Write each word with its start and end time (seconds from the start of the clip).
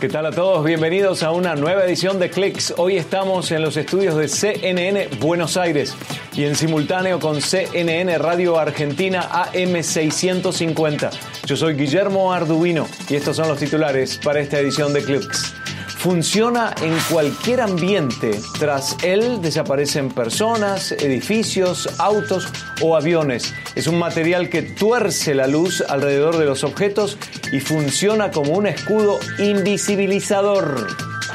¿Qué 0.00 0.08
tal 0.08 0.24
a 0.24 0.30
todos? 0.30 0.64
Bienvenidos 0.64 1.22
a 1.22 1.30
una 1.30 1.54
nueva 1.56 1.84
edición 1.84 2.18
de 2.18 2.30
Clicks. 2.30 2.72
Hoy 2.78 2.96
estamos 2.96 3.52
en 3.52 3.60
los 3.60 3.76
estudios 3.76 4.16
de 4.16 4.28
CNN 4.28 5.08
Buenos 5.20 5.58
Aires 5.58 5.94
y 6.32 6.44
en 6.44 6.56
simultáneo 6.56 7.20
con 7.20 7.42
CNN 7.42 8.16
Radio 8.16 8.58
Argentina 8.58 9.28
AM650. 9.30 11.10
Yo 11.44 11.54
soy 11.54 11.74
Guillermo 11.74 12.32
Arduino 12.32 12.88
y 13.10 13.16
estos 13.16 13.36
son 13.36 13.48
los 13.48 13.58
titulares 13.58 14.18
para 14.24 14.40
esta 14.40 14.58
edición 14.58 14.94
de 14.94 15.04
Clicks. 15.04 15.59
Funciona 16.00 16.74
en 16.80 16.96
cualquier 17.10 17.60
ambiente. 17.60 18.40
Tras 18.58 18.96
él 19.02 19.42
desaparecen 19.42 20.08
personas, 20.08 20.92
edificios, 20.92 21.90
autos 21.98 22.48
o 22.80 22.96
aviones. 22.96 23.52
Es 23.74 23.86
un 23.86 23.98
material 23.98 24.48
que 24.48 24.62
tuerce 24.62 25.34
la 25.34 25.46
luz 25.46 25.84
alrededor 25.86 26.38
de 26.38 26.46
los 26.46 26.64
objetos 26.64 27.18
y 27.52 27.60
funciona 27.60 28.30
como 28.30 28.52
un 28.52 28.66
escudo 28.66 29.18
invisibilizador. 29.38 30.86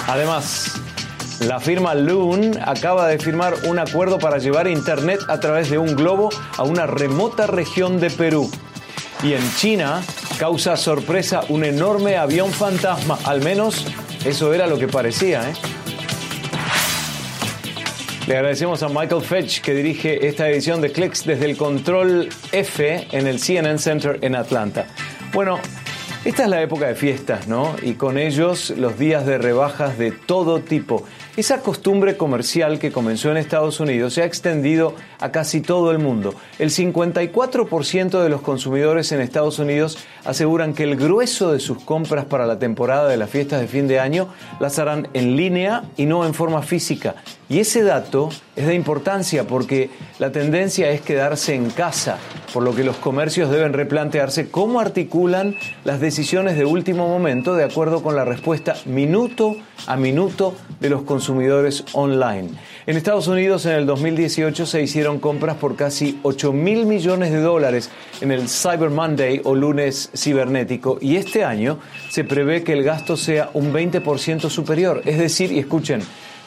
Además, 0.07 0.73
la 1.41 1.59
firma 1.59 1.93
Loon 1.93 2.57
acaba 2.65 3.07
de 3.07 3.19
firmar 3.19 3.53
un 3.67 3.77
acuerdo 3.77 4.17
para 4.17 4.39
llevar 4.39 4.67
Internet 4.67 5.19
a 5.27 5.39
través 5.39 5.69
de 5.69 5.77
un 5.77 5.95
globo 5.95 6.29
a 6.57 6.63
una 6.63 6.87
remota 6.87 7.45
región 7.45 7.99
de 7.99 8.09
Perú. 8.09 8.49
Y 9.21 9.33
en 9.33 9.55
China 9.57 10.01
causa 10.39 10.75
sorpresa 10.75 11.41
un 11.49 11.63
enorme 11.63 12.17
avión 12.17 12.51
fantasma, 12.51 13.19
al 13.25 13.41
menos 13.41 13.85
eso 14.25 14.53
era 14.53 14.67
lo 14.67 14.77
que 14.77 14.87
parecía, 14.87 15.49
¿eh? 15.49 15.53
Le 18.27 18.37
agradecemos 18.37 18.81
a 18.81 18.89
Michael 18.89 19.21
Fetch 19.21 19.61
que 19.61 19.75
dirige 19.75 20.27
esta 20.27 20.49
edición 20.49 20.81
de 20.81 20.91
Clicks 20.91 21.25
desde 21.25 21.45
el 21.45 21.55
control 21.55 22.29
F 22.51 23.07
en 23.11 23.27
el 23.27 23.39
CNN 23.39 23.77
Center 23.77 24.17
en 24.21 24.35
Atlanta. 24.35 24.87
Bueno, 25.31 25.59
esta 26.25 26.43
es 26.45 26.49
la 26.49 26.59
época 26.59 26.87
de 26.87 26.95
fiestas, 26.95 27.47
¿no? 27.47 27.75
Y 27.83 27.93
con 27.93 28.17
ellos 28.17 28.71
los 28.71 28.97
días 28.97 29.27
de 29.27 29.37
rebajas 29.37 29.99
de 29.99 30.11
todo 30.11 30.59
tipo. 30.59 31.05
Esa 31.37 31.59
costumbre 31.59 32.17
comercial 32.17 32.79
que 32.79 32.91
comenzó 32.91 33.29
en 33.29 33.37
Estados 33.37 33.79
Unidos 33.79 34.15
se 34.15 34.23
ha 34.23 34.25
extendido 34.25 34.95
a 35.19 35.31
casi 35.31 35.61
todo 35.61 35.91
el 35.91 35.99
mundo. 35.99 36.33
El 36.57 36.71
54% 36.71 38.23
de 38.23 38.29
los 38.29 38.41
consumidores 38.41 39.11
en 39.11 39.21
Estados 39.21 39.59
Unidos 39.59 39.99
aseguran 40.23 40.73
que 40.73 40.81
el 40.81 40.95
grueso 40.95 41.51
de 41.51 41.59
sus 41.59 41.83
compras 41.83 42.25
para 42.25 42.47
la 42.47 42.57
temporada 42.57 43.07
de 43.07 43.17
las 43.17 43.29
fiestas 43.29 43.61
de 43.61 43.67
fin 43.67 43.87
de 43.87 43.99
año 43.99 44.29
las 44.59 44.79
harán 44.79 45.07
en 45.13 45.35
línea 45.35 45.83
y 45.95 46.07
no 46.07 46.25
en 46.25 46.33
forma 46.33 46.63
física. 46.63 47.15
Y 47.47 47.59
ese 47.59 47.83
dato 47.83 48.29
es 48.55 48.65
de 48.65 48.73
importancia 48.73 49.45
porque 49.45 49.91
la 50.17 50.31
tendencia 50.31 50.89
es 50.89 51.01
quedarse 51.01 51.53
en 51.53 51.69
casa, 51.69 52.17
por 52.51 52.63
lo 52.63 52.73
que 52.73 52.83
los 52.83 52.97
comercios 52.97 53.51
deben 53.51 53.73
replantearse 53.73 54.49
cómo 54.49 54.79
articulan 54.79 55.55
las 55.83 55.99
decisiones 55.99 56.57
de 56.57 56.65
último 56.65 57.07
momento 57.07 57.55
de 57.55 57.63
acuerdo 57.63 58.01
con 58.01 58.15
la 58.15 58.25
respuesta 58.25 58.75
minuto 58.85 59.57
a 59.85 59.95
minuto 59.95 60.55
de 60.79 60.89
los 60.89 61.03
consumidores 61.03 61.85
online. 61.93 62.49
En 62.87 62.97
Estados 62.97 63.27
Unidos 63.27 63.67
en 63.67 63.73
el 63.73 63.85
2018 63.85 64.65
se 64.65 64.81
hicieron 64.81 65.19
compras 65.19 65.57
por 65.57 65.75
casi 65.75 66.19
8 66.23 66.51
mil 66.51 66.87
millones 66.87 67.31
de 67.31 67.41
dólares 67.41 67.91
en 68.21 68.31
el 68.31 68.49
Cyber 68.49 68.89
Monday 68.89 69.41
o 69.43 69.53
lunes 69.53 70.09
cibernético 70.15 70.97
y 70.99 71.17
este 71.17 71.43
año 71.43 71.77
se 72.09 72.23
prevé 72.23 72.63
que 72.63 72.73
el 72.73 72.83
gasto 72.83 73.15
sea 73.15 73.51
un 73.53 73.71
20% 73.71 74.49
superior, 74.49 75.03
es 75.05 75.19
decir, 75.19 75.51
y 75.51 75.59
escuchen, 75.59 76.01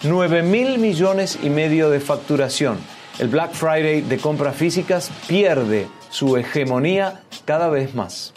9 0.05 0.43
mil 0.45 0.79
millones 0.79 1.41
y 1.43 1.51
medio 1.51 1.91
de 1.91 1.99
facturación. 1.99 2.79
El 3.19 3.27
Black 3.27 3.53
Friday 3.53 4.03
de 4.03 4.19
compras 4.19 4.55
físicas 4.55 5.11
pierde 5.27 5.89
su 6.09 6.37
hegemonía 6.37 7.23
cada 7.45 7.69
vez 7.69 7.97
más. 7.97 8.33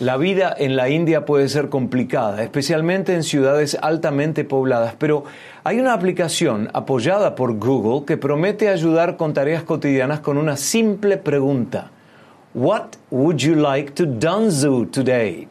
La 0.00 0.16
vida 0.16 0.52
en 0.56 0.74
la 0.74 0.88
India 0.88 1.24
puede 1.24 1.48
ser 1.48 1.68
complicada, 1.68 2.42
especialmente 2.42 3.14
en 3.14 3.22
ciudades 3.22 3.78
altamente 3.80 4.42
pobladas, 4.42 4.94
pero 4.98 5.24
hay 5.62 5.78
una 5.78 5.92
aplicación 5.92 6.70
apoyada 6.72 7.36
por 7.36 7.56
Google 7.56 8.04
que 8.04 8.16
promete 8.16 8.68
ayudar 8.68 9.16
con 9.16 9.32
tareas 9.32 9.62
cotidianas 9.62 10.20
con 10.20 10.38
una 10.38 10.56
simple 10.56 11.18
pregunta. 11.18 11.92
What 12.58 12.96
would 13.12 13.40
you 13.40 13.54
like 13.54 13.94
to 13.94 14.04
Danzu 14.04 14.90
today? 14.90 15.46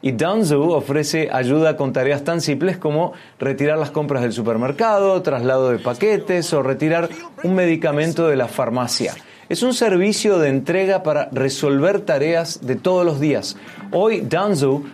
Y 0.00 0.12
Danzu 0.12 0.70
ofrece 0.72 1.28
ayuda 1.30 1.76
con 1.76 1.92
tareas 1.92 2.24
tan 2.24 2.40
simples 2.40 2.78
como 2.78 3.12
retirar 3.38 3.76
las 3.76 3.90
compras 3.90 4.22
del 4.22 4.32
supermercado, 4.32 5.20
traslado 5.20 5.68
de 5.68 5.78
paquetes 5.78 6.50
o 6.54 6.62
retirar 6.62 7.10
un 7.44 7.54
medicamento 7.54 8.28
de 8.28 8.36
la 8.36 8.48
farmacia. 8.48 9.12
Es 9.50 9.62
un 9.62 9.74
servicio 9.74 10.38
de 10.38 10.48
entrega 10.48 11.02
para 11.02 11.28
resolver 11.32 12.00
tareas 12.00 12.66
de 12.66 12.76
todos 12.76 13.04
los 13.04 13.20
días. 13.20 13.58
Hoy 13.92 14.22
Danzu 14.22 14.86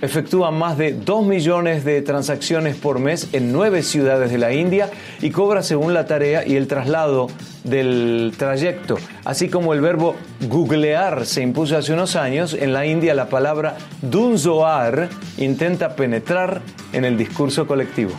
efectúa 0.00 0.50
más 0.50 0.78
de 0.78 0.92
2 0.92 1.26
millones 1.26 1.84
de 1.84 2.02
transacciones 2.02 2.76
por 2.76 2.98
mes 2.98 3.28
en 3.32 3.52
nueve 3.52 3.82
ciudades 3.82 4.30
de 4.30 4.38
la 4.38 4.52
India 4.52 4.90
y 5.20 5.30
cobra 5.30 5.62
según 5.62 5.94
la 5.94 6.06
tarea 6.06 6.46
y 6.46 6.56
el 6.56 6.66
traslado 6.66 7.28
del 7.64 8.32
trayecto. 8.36 8.96
Así 9.24 9.48
como 9.48 9.74
el 9.74 9.80
verbo 9.80 10.16
googlear 10.48 11.26
se 11.26 11.42
impuso 11.42 11.76
hace 11.76 11.92
unos 11.92 12.16
años, 12.16 12.54
en 12.54 12.72
la 12.72 12.86
India 12.86 13.14
la 13.14 13.28
palabra 13.28 13.76
dunzoar 14.02 15.08
intenta 15.36 15.96
penetrar 15.96 16.62
en 16.92 17.04
el 17.04 17.16
discurso 17.16 17.66
colectivo. 17.66 18.12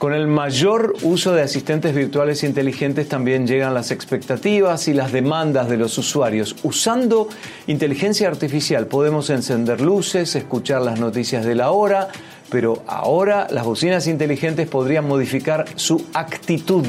Con 0.00 0.14
el 0.14 0.28
mayor 0.28 0.94
uso 1.02 1.34
de 1.34 1.42
asistentes 1.42 1.94
virtuales 1.94 2.42
inteligentes 2.42 3.06
también 3.06 3.46
llegan 3.46 3.74
las 3.74 3.90
expectativas 3.90 4.88
y 4.88 4.94
las 4.94 5.12
demandas 5.12 5.68
de 5.68 5.76
los 5.76 5.98
usuarios. 5.98 6.56
Usando 6.62 7.28
inteligencia 7.66 8.26
artificial 8.26 8.86
podemos 8.86 9.28
encender 9.28 9.82
luces, 9.82 10.34
escuchar 10.36 10.80
las 10.80 10.98
noticias 10.98 11.44
de 11.44 11.54
la 11.54 11.72
hora, 11.72 12.08
pero 12.48 12.82
ahora 12.86 13.46
las 13.50 13.66
bocinas 13.66 14.06
inteligentes 14.06 14.66
podrían 14.68 15.06
modificar 15.06 15.66
su 15.76 16.06
actitud. 16.14 16.86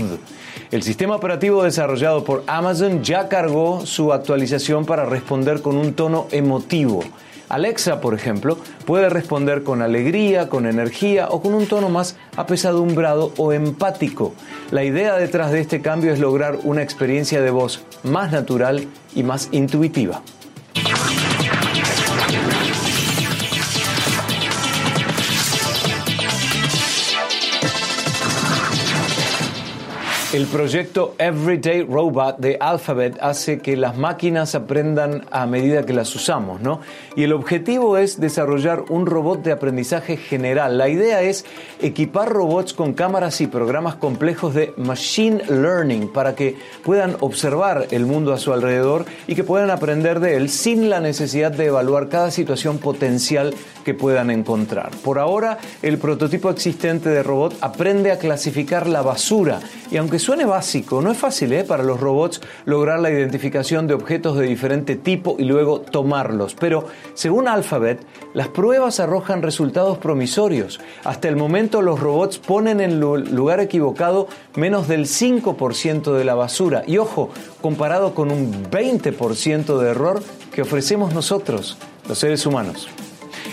El 0.71 0.81
sistema 0.81 1.17
operativo 1.17 1.63
desarrollado 1.63 2.23
por 2.23 2.45
Amazon 2.47 3.03
ya 3.03 3.27
cargó 3.27 3.85
su 3.85 4.13
actualización 4.13 4.85
para 4.85 5.03
responder 5.03 5.61
con 5.61 5.75
un 5.75 5.95
tono 5.95 6.27
emotivo. 6.31 7.03
Alexa, 7.51 7.99
por 7.99 8.13
ejemplo, 8.13 8.57
puede 8.85 9.09
responder 9.09 9.63
con 9.63 9.81
alegría, 9.81 10.47
con 10.47 10.65
energía 10.65 11.27
o 11.29 11.41
con 11.41 11.53
un 11.53 11.67
tono 11.67 11.89
más 11.89 12.15
apesadumbrado 12.37 13.33
o 13.35 13.51
empático. 13.51 14.33
La 14.71 14.85
idea 14.85 15.17
detrás 15.17 15.51
de 15.51 15.59
este 15.59 15.81
cambio 15.81 16.13
es 16.13 16.19
lograr 16.19 16.59
una 16.63 16.81
experiencia 16.81 17.41
de 17.41 17.51
voz 17.51 17.83
más 18.03 18.31
natural 18.31 18.87
y 19.15 19.23
más 19.23 19.49
intuitiva. 19.51 20.21
El 30.33 30.45
proyecto 30.45 31.13
Everyday 31.17 31.83
Robot 31.83 32.37
de 32.37 32.55
Alphabet 32.61 33.17
hace 33.19 33.59
que 33.59 33.75
las 33.75 33.97
máquinas 33.97 34.55
aprendan 34.55 35.25
a 35.29 35.45
medida 35.45 35.85
que 35.85 35.91
las 35.91 36.15
usamos, 36.15 36.61
¿no? 36.61 36.79
Y 37.17 37.23
el 37.23 37.33
objetivo 37.33 37.97
es 37.97 38.17
desarrollar 38.17 38.85
un 38.87 39.07
robot 39.07 39.43
de 39.43 39.51
aprendizaje 39.51 40.15
general. 40.15 40.77
La 40.77 40.87
idea 40.87 41.21
es 41.21 41.43
equipar 41.81 42.29
robots 42.29 42.71
con 42.73 42.93
cámaras 42.93 43.41
y 43.41 43.47
programas 43.47 43.95
complejos 43.95 44.53
de 44.53 44.73
machine 44.77 45.43
learning 45.49 46.07
para 46.07 46.33
que 46.33 46.55
puedan 46.85 47.17
observar 47.19 47.87
el 47.91 48.05
mundo 48.05 48.31
a 48.31 48.37
su 48.37 48.53
alrededor 48.53 49.03
y 49.27 49.35
que 49.35 49.43
puedan 49.43 49.69
aprender 49.69 50.21
de 50.21 50.37
él 50.37 50.47
sin 50.47 50.89
la 50.89 51.01
necesidad 51.01 51.51
de 51.51 51.65
evaluar 51.65 52.07
cada 52.07 52.31
situación 52.31 52.77
potencial 52.77 53.53
que 53.83 53.93
puedan 53.93 54.31
encontrar. 54.31 54.91
Por 55.03 55.19
ahora, 55.19 55.57
el 55.81 55.97
prototipo 55.97 56.49
existente 56.49 57.09
de 57.09 57.21
robot 57.21 57.57
aprende 57.59 58.13
a 58.13 58.17
clasificar 58.17 58.87
la 58.87 59.01
basura 59.01 59.59
y 59.91 59.97
aunque 59.97 60.20
suene 60.21 60.45
básico, 60.45 61.01
no 61.01 61.11
es 61.11 61.17
fácil 61.17 61.51
¿eh? 61.53 61.63
para 61.63 61.83
los 61.83 61.99
robots 61.99 62.41
lograr 62.65 62.99
la 62.99 63.09
identificación 63.09 63.87
de 63.87 63.93
objetos 63.93 64.37
de 64.37 64.45
diferente 64.45 64.95
tipo 64.95 65.35
y 65.37 65.43
luego 65.43 65.81
tomarlos. 65.81 66.55
Pero 66.55 66.85
según 67.13 67.47
Alphabet, 67.47 68.05
las 68.33 68.47
pruebas 68.47 68.99
arrojan 68.99 69.41
resultados 69.41 69.97
promisorios. 69.97 70.79
Hasta 71.03 71.27
el 71.27 71.35
momento 71.35 71.81
los 71.81 71.99
robots 71.99 72.37
ponen 72.37 72.79
en 72.79 72.99
lugar 72.99 73.59
equivocado 73.59 74.27
menos 74.55 74.87
del 74.87 75.05
5% 75.05 76.13
de 76.13 76.23
la 76.23 76.35
basura. 76.35 76.83
Y 76.87 76.97
ojo, 76.97 77.29
comparado 77.61 78.13
con 78.13 78.31
un 78.31 78.69
20% 78.71 79.77
de 79.77 79.89
error 79.89 80.23
que 80.53 80.61
ofrecemos 80.61 81.13
nosotros, 81.13 81.77
los 82.07 82.17
seres 82.17 82.45
humanos. 82.45 82.87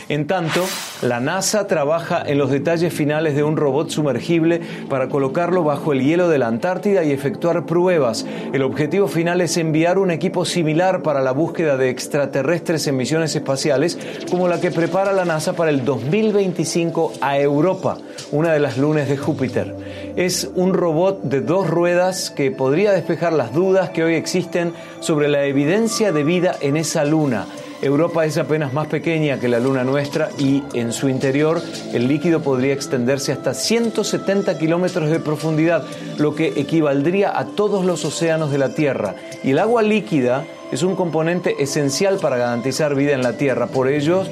En 0.09 0.27
tanto, 0.27 0.65
la 1.03 1.21
NASA 1.21 1.67
trabaja 1.67 2.23
en 2.27 2.39
los 2.39 2.51
detalles 2.51 2.95
finales 2.95 3.37
de 3.37 3.43
un 3.43 3.59
robot 3.59 3.91
sumergible 3.91 4.63
para 4.89 5.09
colocarlo 5.09 5.65
bajo 5.65 5.93
el 5.93 6.03
hielo 6.03 6.31
de 6.31 6.39
la 6.39 6.47
Antártida 6.47 7.05
y 7.05 7.13
efectuar 7.13 7.67
pruebas. 7.67 8.25
El 8.55 8.63
objetivo 8.63 9.07
final 9.07 9.43
es 9.43 9.59
enviar 9.59 9.99
un 9.99 10.11
equipo 10.11 10.47
similar 10.47 11.03
para 11.03 11.21
la 11.21 11.33
búsqueda 11.33 11.77
de 11.77 11.91
extraterrestres 11.91 12.87
en 12.87 12.97
misiones 12.97 13.37
espaciales, 13.37 13.99
como 14.31 14.49
la 14.49 14.63
que 14.63 14.71
prepara 14.71 15.13
la 15.13 15.27
NASA 15.27 15.53
para 15.53 15.69
el 15.69 15.85
2025 15.85 17.13
a 17.21 17.39
Europa, 17.39 17.99
una 18.33 18.55
de 18.55 18.61
las 18.61 18.79
lunas 18.79 19.11
de 19.11 19.19
Júpiter. 19.19 19.77
Es 20.17 20.51
un 20.55 20.73
robot 20.73 21.25
de 21.25 21.43
dos 21.43 21.69
ruedas 21.69 22.31
que 22.31 22.51
podría 22.51 22.93
despejar 22.93 23.35
las 23.35 23.53
dudas 23.53 23.91
que 23.91 24.05
hoy 24.05 24.15
existen 24.15 24.73
sobre 25.01 25.29
la 25.29 25.45
evidencia 25.45 26.13
de 26.13 26.25
vida 26.25 26.57
en 26.63 26.79
esa 26.79 27.05
luna. 27.05 27.47
Europa 27.81 28.25
es 28.25 28.37
apenas 28.39 28.73
más 28.73 28.89
pequeña 28.89 29.39
que 29.39 29.49
la 29.49 29.61
luna 29.61 29.85
nuestra 29.85 30.31
y 30.37 30.65
en 30.75 30.93
su 30.93 31.09
interior 31.09 31.63
el 31.93 32.09
líquido 32.09 32.41
podría 32.41 32.73
extenderse 32.73 33.31
hasta 33.31 33.55
170 33.55 34.59
kilómetros 34.59 35.11
de 35.11 35.21
profundidad, 35.21 35.85
lo 36.19 36.35
que 36.35 36.49
equivaldría 36.57 37.39
a 37.39 37.47
todos 37.47 37.85
los 37.85 38.05
océanos 38.05 38.51
de 38.51 38.59
la 38.59 38.75
Tierra. 38.75 39.15
Y 39.45 39.53
el 39.53 39.61
agua 39.61 39.83
líquida 39.83 40.45
es 40.73 40.83
un 40.83 40.97
componente 40.97 41.63
esencial 41.63 42.19
para 42.19 42.37
garantizar 42.37 42.97
vida 42.97 43.13
en 43.13 43.23
la 43.23 43.35
Tierra. 43.35 43.69
Por 43.69 43.89
ello, 43.89 44.25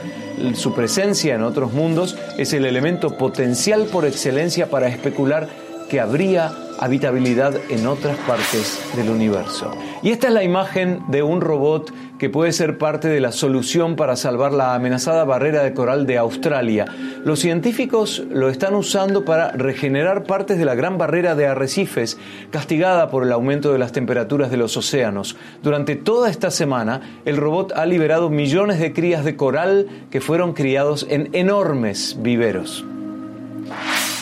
su 0.54 0.75
presencia 0.75 1.34
en 1.34 1.42
otros 1.42 1.72
mundos 1.72 2.16
es 2.38 2.52
el 2.52 2.66
elemento 2.66 3.16
potencial 3.16 3.84
por 3.84 4.06
excelencia 4.06 4.69
para 4.69 4.88
especular 4.88 5.49
que 5.88 6.00
habría 6.00 6.52
habitabilidad 6.78 7.54
en 7.70 7.87
otras 7.87 8.16
partes 8.26 8.81
del 8.96 9.08
universo. 9.08 9.70
Y 10.02 10.10
esta 10.10 10.28
es 10.28 10.34
la 10.34 10.42
imagen 10.42 11.02
de 11.08 11.22
un 11.22 11.40
robot 11.40 11.92
que 12.18 12.30
puede 12.30 12.52
ser 12.52 12.78
parte 12.78 13.08
de 13.08 13.20
la 13.20 13.32
solución 13.32 13.96
para 13.96 14.16
salvar 14.16 14.52
la 14.52 14.74
amenazada 14.74 15.24
barrera 15.24 15.62
de 15.62 15.74
coral 15.74 16.06
de 16.06 16.18
Australia. 16.18 16.86
Los 17.24 17.40
científicos 17.40 18.22
lo 18.30 18.48
están 18.48 18.74
usando 18.74 19.24
para 19.24 19.52
regenerar 19.52 20.24
partes 20.24 20.58
de 20.58 20.64
la 20.64 20.74
gran 20.74 20.98
barrera 20.98 21.34
de 21.34 21.46
arrecifes, 21.46 22.18
castigada 22.50 23.10
por 23.10 23.22
el 23.22 23.32
aumento 23.32 23.72
de 23.72 23.78
las 23.78 23.92
temperaturas 23.92 24.50
de 24.50 24.56
los 24.56 24.76
océanos. 24.76 25.36
Durante 25.62 25.96
toda 25.96 26.30
esta 26.30 26.50
semana, 26.50 27.20
el 27.24 27.36
robot 27.36 27.72
ha 27.72 27.86
liberado 27.86 28.30
millones 28.30 28.78
de 28.78 28.92
crías 28.92 29.24
de 29.24 29.36
coral 29.36 29.86
que 30.10 30.20
fueron 30.20 30.52
criados 30.52 31.06
en 31.08 31.28
enormes 31.32 32.16
viveros. 32.20 32.84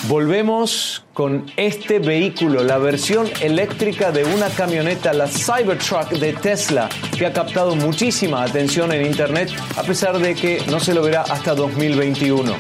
Volvemos 0.08 1.02
con 1.14 1.50
este 1.56 1.98
vehículo, 1.98 2.62
la 2.62 2.76
versión 2.76 3.26
eléctrica 3.40 4.12
de 4.12 4.24
una 4.24 4.48
camioneta, 4.50 5.14
la 5.14 5.26
Cybertruck 5.26 6.10
de 6.10 6.34
Tesla, 6.34 6.90
que 7.16 7.24
ha 7.24 7.32
captado 7.32 7.74
muchísima 7.74 8.42
atención 8.42 8.92
en 8.92 9.06
Internet 9.06 9.50
a 9.76 9.82
pesar 9.82 10.18
de 10.18 10.34
que 10.34 10.62
no 10.68 10.78
se 10.78 10.92
lo 10.92 11.02
verá 11.02 11.22
hasta 11.22 11.54
2021. 11.54 12.54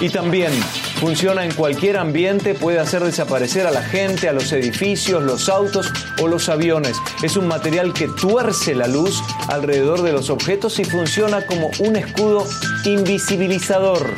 Y 0.00 0.10
también 0.10 0.52
funciona 1.00 1.44
en 1.44 1.54
cualquier 1.54 1.96
ambiente, 1.96 2.54
puede 2.54 2.78
hacer 2.78 3.02
desaparecer 3.02 3.66
a 3.66 3.72
la 3.72 3.82
gente, 3.82 4.28
a 4.28 4.32
los 4.32 4.52
edificios, 4.52 5.24
los 5.24 5.48
autos 5.48 5.90
o 6.22 6.28
los 6.28 6.48
aviones. 6.48 6.96
Es 7.20 7.36
un 7.36 7.48
material 7.48 7.94
que 7.94 8.06
tuerce 8.06 8.76
la 8.76 8.86
luz 8.86 9.20
alrededor 9.48 10.02
de 10.02 10.12
los 10.12 10.30
objetos 10.30 10.78
y 10.78 10.84
funciona 10.84 11.46
como 11.46 11.68
un 11.80 11.96
escudo 11.96 12.46
invisibilizador. 12.84 14.14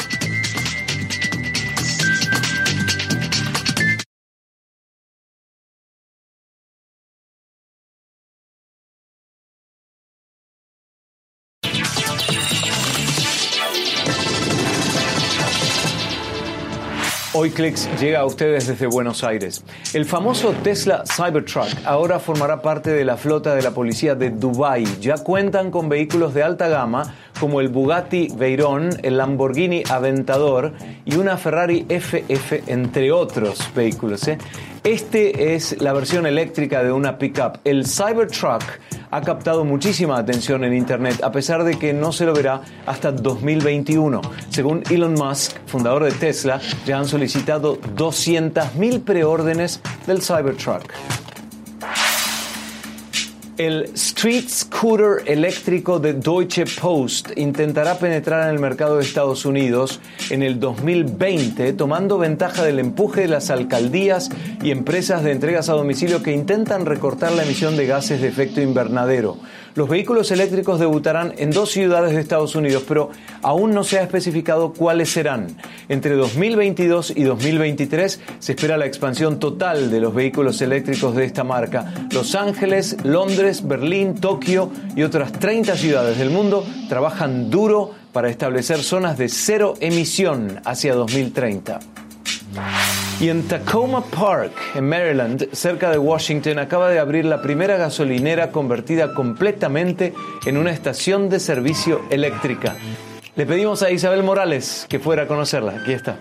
Hoy 17.35 17.51
Clicks 17.51 17.87
llega 18.01 18.21
a 18.21 18.25
ustedes 18.25 18.69
desde 18.69 18.87
Buenos 18.87 19.23
Aires. 19.23 19.63
El 19.93 20.07
famoso 20.07 20.55
Tesla 20.63 21.05
Cybertruck 21.07 21.69
ahora 21.85 22.19
formará 22.19 22.63
parte 22.63 22.91
de 22.91 23.05
la 23.05 23.19
flota 23.19 23.55
de 23.55 23.61
la 23.61 23.73
policía 23.73 24.15
de 24.15 24.31
Dubai. 24.31 24.87
Ya 25.01 25.19
cuentan 25.19 25.71
con 25.71 25.91
vehículos 25.91 26.33
de 26.33 26.43
alta 26.43 26.69
gama 26.69 27.15
como 27.39 27.61
el 27.61 27.69
Bugatti 27.69 28.29
Veyron, 28.35 28.89
el 29.03 29.19
Lamborghini 29.19 29.83
Aventador 29.91 30.73
y 31.05 31.17
una 31.17 31.37
Ferrari 31.37 31.85
FF, 31.89 32.63
entre 32.67 33.13
otros 33.13 33.75
vehículos. 33.75 34.27
¿eh? 34.27 34.39
Este 34.83 35.55
es 35.55 35.81
la 35.83 35.93
versión 35.93 36.25
eléctrica 36.25 36.83
de 36.83 36.93
una 36.93 37.19
pickup. 37.19 37.59
El 37.65 37.87
Cybertruck 37.87 38.63
ha 39.11 39.21
captado 39.21 39.65
muchísima 39.65 40.19
atención 40.19 40.65
en 40.65 40.75
Internet, 40.75 41.23
a 41.23 41.33
pesar 41.33 41.65
de 41.65 41.79
que 41.79 41.93
no 41.93 42.13
se 42.13 42.27
lo 42.27 42.35
verá 42.35 42.63
hasta 42.87 43.13
2021. 43.13 44.21
Según 44.51 44.83
Elon 44.91 45.15
Musk, 45.15 45.57
fundador 45.67 46.05
de 46.05 46.13
Tesla, 46.13 46.61
ya 46.87 46.99
han 46.99 47.07
solicitado 47.07 47.81
200.000 47.81 49.05
preórdenes 49.05 49.81
del 50.07 50.23
Cybertruck. 50.23 50.93
El 53.59 53.91
Street 53.95 54.49
Scooter 54.49 55.25
eléctrico 55.27 55.99
de 55.99 56.13
Deutsche 56.13 56.65
Post 56.81 57.31
intentará 57.37 57.99
penetrar 57.99 58.45
en 58.45 58.55
el 58.55 58.61
mercado 58.61 58.97
de 58.97 59.03
Estados 59.03 59.45
Unidos 59.45 59.99
en 60.31 60.45
el 60.45 60.61
2020, 60.61 61.73
tomando 61.73 62.19
ventaja 62.19 62.63
del 62.63 62.79
empuje 62.79 63.23
de 63.23 63.27
las 63.27 63.51
alcaldías 63.51 64.31
y 64.63 64.71
empresas 64.71 65.25
de 65.25 65.33
entregas 65.33 65.69
a 65.69 65.73
domicilio 65.73 66.23
que 66.23 66.31
intentan 66.31 66.87
recortar 66.87 67.33
la 67.33 67.43
emisión 67.43 67.77
de 67.77 67.89
gases 67.89 68.21
de 68.21 68.29
efecto 68.29 68.61
invernadero. 68.61 69.39
Los 69.79 69.89
vehículos 69.89 70.33
eléctricos 70.33 70.81
debutarán 70.81 71.35
en 71.39 71.53
dos 71.53 71.71
ciudades 71.71 72.13
de 72.13 72.21
Estados 72.21 72.57
Unidos, 72.57 72.83
pero 72.89 73.11
aún 73.43 73.71
no 73.71 73.85
se 73.85 74.01
ha 74.01 74.03
especificado 74.03 74.73
cuáles 74.73 75.09
serán. 75.09 75.57
Entre 75.89 76.17
2022 76.17 77.13
y 77.15 77.23
2023 77.23 78.21
se 78.41 78.53
espera 78.55 78.77
la 78.77 78.87
expansión 78.87 79.39
total 79.39 79.93
de 79.93 80.01
los 80.01 80.13
vehículos 80.13 80.61
eléctricos 80.63 81.15
de 81.15 81.27
esta 81.27 81.45
marca. 81.45 81.95
Los 82.11 82.35
Ángeles, 82.35 82.97
Londres, 83.05 83.69
Berlín, 83.69 84.17
Tokio 84.17 84.73
y 84.97 85.05
otras 85.05 85.31
30 85.31 85.77
ciudades 85.77 86.19
del 86.19 86.31
mundo 86.31 86.67
trabajan 86.89 87.49
duro 87.49 87.93
para 88.13 88.31
establecer 88.31 88.83
zonas 88.83 89.17
de 89.17 89.29
cero 89.29 89.75
emisión 89.79 90.61
hacia 90.65 90.97
2030. 90.97 91.79
Y 93.21 93.31
en 93.31 93.49
Tacoma 93.49 94.05
Park, 94.05 94.53
en 94.77 94.89
Maryland, 94.89 95.49
cerca 95.53 95.91
de 95.91 95.99
Washington, 95.99 96.61
acaba 96.61 96.89
de 96.89 97.01
abrir 97.01 97.25
la 97.25 97.43
primera 97.43 97.77
gasolinera 97.77 98.53
convertida 98.53 99.13
completamente 99.13 100.15
en 100.47 100.57
una 100.57 100.71
estación 100.71 101.29
de 101.29 101.41
servicio 101.41 102.03
eléctrica. 102.11 102.77
Le 103.35 103.45
pedimos 103.45 103.83
a 103.83 103.91
Isabel 103.91 104.23
Morales 104.23 104.87
que 104.89 105.01
fuera 105.01 105.25
a 105.25 105.27
conocerla. 105.27 105.81
Aquí 105.83 105.93
está. 105.93 106.17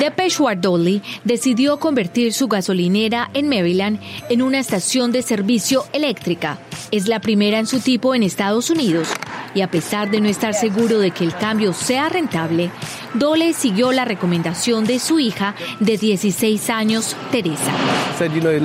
Depeche 0.00 0.44
Dolly 0.56 1.02
decidió 1.24 1.78
convertir 1.78 2.32
su 2.32 2.48
gasolinera 2.48 3.30
en 3.32 3.48
Maryland 3.48 4.00
en 4.28 4.42
una 4.42 4.58
estación 4.58 5.10
de 5.10 5.22
servicio 5.22 5.84
eléctrica. 5.92 6.58
Es 6.90 7.08
la 7.08 7.20
primera 7.20 7.58
en 7.58 7.66
su 7.66 7.80
tipo 7.80 8.14
en 8.14 8.22
Estados 8.22 8.70
Unidos 8.70 9.08
y 9.54 9.62
a 9.62 9.70
pesar 9.70 10.10
de 10.10 10.20
no 10.20 10.28
estar 10.28 10.52
seguro 10.52 10.98
de 10.98 11.12
que 11.12 11.24
el 11.24 11.34
cambio 11.34 11.72
sea 11.72 12.10
rentable, 12.10 12.70
Dole 13.14 13.54
siguió 13.54 13.90
la 13.90 14.04
recomendación 14.04 14.84
de 14.84 14.98
su 14.98 15.18
hija 15.18 15.54
de 15.80 15.96
16 15.96 16.68
años, 16.68 17.16
Teresa. 17.32 17.72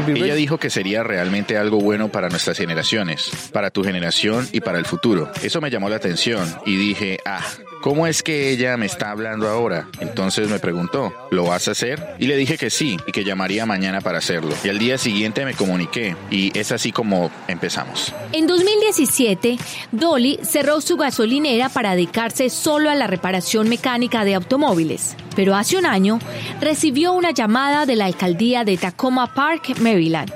Ella 0.07 0.35
dijo 0.35 0.57
que 0.57 0.69
sería 0.69 1.03
realmente 1.03 1.57
algo 1.57 1.79
bueno 1.79 2.09
para 2.09 2.27
nuestras 2.27 2.57
generaciones, 2.57 3.31
para 3.53 3.71
tu 3.71 3.83
generación 3.83 4.49
y 4.51 4.59
para 4.59 4.79
el 4.79 4.85
futuro. 4.85 5.31
Eso 5.41 5.61
me 5.61 5.69
llamó 5.69 5.87
la 5.87 5.95
atención 5.95 6.45
y 6.65 6.75
dije, 6.75 7.19
ah, 7.25 7.41
¿cómo 7.81 8.07
es 8.07 8.23
que 8.23 8.51
ella 8.51 8.77
me 8.77 8.85
está 8.85 9.11
hablando 9.11 9.49
ahora? 9.49 9.87
Entonces 9.99 10.49
me 10.49 10.59
preguntó, 10.59 11.13
¿lo 11.31 11.45
vas 11.45 11.67
a 11.67 11.71
hacer? 11.71 12.15
Y 12.19 12.27
le 12.27 12.37
dije 12.37 12.57
que 12.57 12.69
sí 12.69 12.97
y 13.05 13.11
que 13.11 13.23
llamaría 13.23 13.65
mañana 13.65 14.01
para 14.01 14.19
hacerlo. 14.19 14.55
Y 14.63 14.69
al 14.69 14.79
día 14.79 14.97
siguiente 14.97 15.45
me 15.45 15.53
comuniqué 15.53 16.15
y 16.29 16.57
es 16.57 16.71
así 16.71 16.91
como 16.91 17.31
empezamos. 17.47 18.13
En 18.31 18.47
2017, 18.47 19.57
Dolly 19.91 20.39
cerró 20.43 20.81
su 20.81 20.97
gasolinera 20.97 21.69
para 21.69 21.91
dedicarse 21.91 22.49
solo 22.49 22.89
a 22.89 22.95
la 22.95 23.07
reparación 23.07 23.67
mecánica 23.67 24.23
de 24.23 24.35
automóviles. 24.35 25.15
Pero 25.35 25.55
hace 25.55 25.77
un 25.77 25.85
año 25.85 26.19
recibió 26.59 27.13
una 27.13 27.31
llamada 27.31 27.85
de 27.85 27.95
la 27.95 28.05
alcaldía 28.05 28.63
de 28.63 28.77
Tacoma 28.77 29.33
Park, 29.33 29.79
Maryland, 29.79 30.31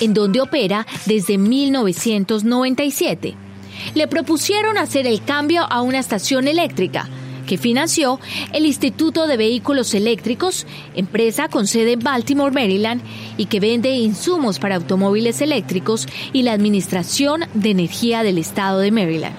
en 0.00 0.14
donde 0.14 0.40
opera 0.40 0.86
desde 1.04 1.38
1997. 1.38 3.45
Le 3.94 4.08
propusieron 4.08 4.78
hacer 4.78 5.06
el 5.06 5.22
cambio 5.24 5.62
a 5.70 5.82
una 5.82 5.98
estación 5.98 6.48
eléctrica 6.48 7.08
que 7.46 7.58
financió 7.58 8.20
el 8.52 8.66
Instituto 8.66 9.26
de 9.26 9.36
Vehículos 9.36 9.94
Eléctricos, 9.94 10.66
empresa 10.94 11.48
con 11.48 11.66
sede 11.66 11.92
en 11.92 12.00
Baltimore, 12.00 12.52
Maryland, 12.52 13.02
y 13.36 13.46
que 13.46 13.60
vende 13.60 13.90
insumos 13.90 14.58
para 14.58 14.76
automóviles 14.76 15.40
eléctricos 15.40 16.06
y 16.32 16.42
la 16.42 16.52
Administración 16.52 17.44
de 17.54 17.70
Energía 17.70 18.22
del 18.22 18.38
Estado 18.38 18.80
de 18.80 18.90
Maryland. 18.90 19.34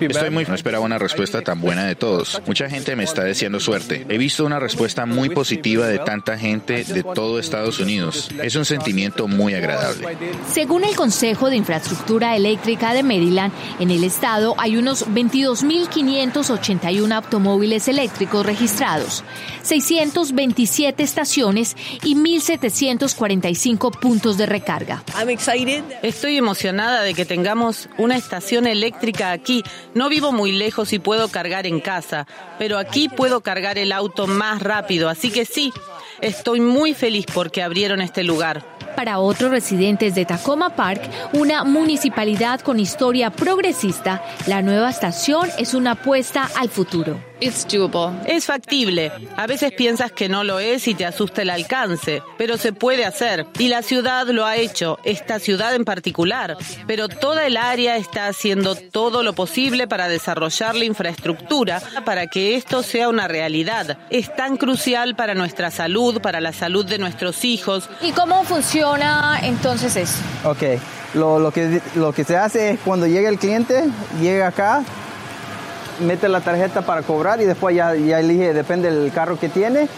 Estoy 0.00 0.30
muy 0.30 0.44
no 0.52 0.54
esperaba 0.54 0.84
una 0.84 0.98
respuesta 0.98 1.40
tan 1.40 1.60
buena 1.60 1.86
de 1.86 1.94
todos. 1.94 2.42
Mucha 2.46 2.68
gente 2.68 2.94
me 2.94 3.04
está 3.04 3.24
deseando 3.24 3.58
suerte. 3.58 4.04
He 4.08 4.18
visto 4.18 4.44
una 4.44 4.58
respuesta 4.58 5.06
muy 5.06 5.30
positiva 5.30 5.86
de 5.86 5.98
tanta 5.98 6.36
gente 6.36 6.84
de 6.84 7.02
todo 7.02 7.38
Estados 7.38 7.80
Unidos. 7.80 8.28
Es 8.42 8.54
un 8.56 8.66
sentimiento 8.66 9.28
muy 9.28 9.54
agradable. 9.54 10.18
Según 10.52 10.84
el 10.84 10.94
Consejo 10.94 11.48
de 11.48 11.56
Infraestructura 11.56 12.36
Eléctrica 12.36 12.92
de 12.92 13.02
Maryland, 13.02 13.50
en 13.80 13.90
el 13.90 14.04
estado 14.04 14.54
hay 14.58 14.76
unos 14.76 15.08
22.581 15.08 17.21
automóviles 17.22 17.88
eléctricos 17.88 18.44
registrados, 18.44 19.24
627 19.62 21.02
estaciones 21.02 21.76
y 22.02 22.14
1.745 22.14 23.98
puntos 23.98 24.36
de 24.38 24.46
recarga. 24.46 25.02
Estoy 26.02 26.36
emocionada 26.36 27.02
de 27.02 27.14
que 27.14 27.24
tengamos 27.24 27.88
una 27.98 28.16
estación 28.16 28.66
eléctrica 28.66 29.32
aquí. 29.32 29.62
No 29.94 30.08
vivo 30.08 30.32
muy 30.32 30.52
lejos 30.52 30.92
y 30.92 30.98
puedo 30.98 31.28
cargar 31.28 31.66
en 31.66 31.80
casa, 31.80 32.26
pero 32.58 32.78
aquí 32.78 33.08
puedo 33.08 33.40
cargar 33.40 33.78
el 33.78 33.92
auto 33.92 34.26
más 34.26 34.60
rápido, 34.62 35.08
así 35.08 35.30
que 35.30 35.44
sí, 35.44 35.72
estoy 36.20 36.60
muy 36.60 36.94
feliz 36.94 37.26
porque 37.32 37.62
abrieron 37.62 38.00
este 38.00 38.24
lugar. 38.24 38.71
Para 38.96 39.18
otros 39.18 39.50
residentes 39.50 40.14
de 40.14 40.24
Tacoma 40.24 40.76
Park, 40.76 41.02
una 41.32 41.64
municipalidad 41.64 42.60
con 42.60 42.78
historia 42.78 43.30
progresista, 43.30 44.22
la 44.46 44.62
nueva 44.62 44.90
estación 44.90 45.48
es 45.58 45.74
una 45.74 45.92
apuesta 45.92 46.48
al 46.56 46.68
futuro. 46.68 47.31
Es 48.24 48.46
factible. 48.46 49.10
A 49.36 49.48
veces 49.48 49.72
piensas 49.72 50.12
que 50.12 50.28
no 50.28 50.44
lo 50.44 50.60
es 50.60 50.86
y 50.86 50.94
te 50.94 51.04
asusta 51.04 51.42
el 51.42 51.50
alcance, 51.50 52.22
pero 52.38 52.56
se 52.56 52.72
puede 52.72 53.04
hacer. 53.04 53.46
Y 53.58 53.68
la 53.68 53.82
ciudad 53.82 54.28
lo 54.28 54.46
ha 54.46 54.56
hecho, 54.56 54.98
esta 55.04 55.40
ciudad 55.40 55.74
en 55.74 55.84
particular. 55.84 56.56
Pero 56.86 57.08
toda 57.08 57.44
el 57.46 57.56
área 57.56 57.96
está 57.96 58.28
haciendo 58.28 58.76
todo 58.76 59.24
lo 59.24 59.32
posible 59.32 59.88
para 59.88 60.08
desarrollar 60.08 60.76
la 60.76 60.84
infraestructura 60.84 61.82
para 62.04 62.28
que 62.28 62.54
esto 62.54 62.82
sea 62.84 63.08
una 63.08 63.26
realidad. 63.26 63.98
Es 64.10 64.34
tan 64.36 64.56
crucial 64.56 65.16
para 65.16 65.34
nuestra 65.34 65.72
salud, 65.72 66.20
para 66.20 66.40
la 66.40 66.52
salud 66.52 66.86
de 66.86 66.98
nuestros 66.98 67.44
hijos. 67.44 67.88
¿Y 68.00 68.12
cómo 68.12 68.44
funciona 68.44 69.40
entonces 69.42 69.96
eso? 69.96 70.18
Ok, 70.44 70.62
lo, 71.14 71.38
lo, 71.38 71.50
que, 71.50 71.80
lo 71.96 72.12
que 72.12 72.22
se 72.24 72.36
hace 72.36 72.70
es 72.70 72.80
cuando 72.84 73.06
llega 73.06 73.28
el 73.28 73.38
cliente, 73.38 73.84
llega 74.20 74.46
acá, 74.46 74.84
mete 76.00 76.28
la 76.28 76.40
tarjeta 76.40 76.82
para 76.82 77.02
cobrar 77.02 77.40
y 77.40 77.44
después 77.44 77.74
ya, 77.74 77.94
ya 77.94 78.20
elige, 78.20 78.52
depende 78.52 78.90
del 78.90 79.12
carro 79.12 79.38
que 79.38 79.48
tiene, 79.48 79.88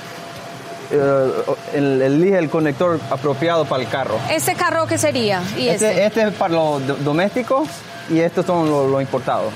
eh, 0.90 1.30
elige 1.74 2.38
el 2.38 2.50
conector 2.50 3.00
apropiado 3.10 3.64
para 3.64 3.82
el 3.82 3.88
carro. 3.88 4.18
¿Este 4.30 4.54
carro 4.54 4.86
qué 4.86 4.98
sería? 4.98 5.42
¿Y 5.56 5.68
este, 5.68 5.90
este? 5.90 6.06
este 6.06 6.22
es 6.28 6.34
para 6.34 6.54
lo 6.54 6.80
doméstico 6.80 7.66
y 8.10 8.20
estos 8.20 8.46
son 8.46 8.70
los 8.70 8.90
lo 8.90 9.00
importados. 9.00 9.52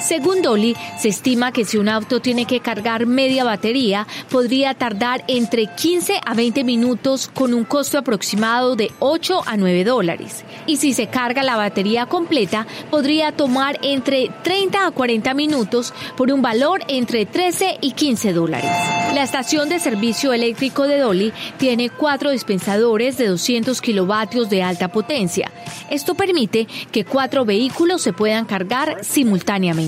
Según 0.00 0.42
Dolly, 0.42 0.76
se 0.96 1.08
estima 1.08 1.52
que 1.52 1.64
si 1.64 1.76
un 1.76 1.88
auto 1.88 2.20
tiene 2.20 2.44
que 2.44 2.60
cargar 2.60 3.06
media 3.06 3.42
batería, 3.42 4.06
podría 4.30 4.74
tardar 4.74 5.24
entre 5.26 5.66
15 5.66 6.20
a 6.24 6.34
20 6.34 6.62
minutos 6.62 7.28
con 7.32 7.52
un 7.52 7.64
costo 7.64 7.98
aproximado 7.98 8.76
de 8.76 8.92
8 9.00 9.42
a 9.44 9.56
9 9.56 9.84
dólares. 9.84 10.44
Y 10.66 10.76
si 10.76 10.94
se 10.94 11.08
carga 11.08 11.42
la 11.42 11.56
batería 11.56 12.06
completa, 12.06 12.66
podría 12.90 13.32
tomar 13.32 13.78
entre 13.82 14.30
30 14.44 14.86
a 14.86 14.90
40 14.92 15.34
minutos 15.34 15.92
por 16.16 16.30
un 16.30 16.42
valor 16.42 16.80
entre 16.86 17.26
13 17.26 17.78
y 17.80 17.92
15 17.92 18.32
dólares. 18.32 18.70
La 19.14 19.24
estación 19.24 19.68
de 19.68 19.80
servicio 19.80 20.32
eléctrico 20.32 20.86
de 20.86 20.98
Dolly 20.98 21.32
tiene 21.56 21.90
cuatro 21.90 22.30
dispensadores 22.30 23.18
de 23.18 23.26
200 23.26 23.80
kilovatios 23.80 24.48
de 24.48 24.62
alta 24.62 24.88
potencia. 24.88 25.50
Esto 25.90 26.14
permite 26.14 26.68
que 26.92 27.04
cuatro 27.04 27.44
vehículos 27.44 28.02
se 28.02 28.12
puedan 28.12 28.44
cargar 28.44 28.98
simultáneamente. 29.02 29.87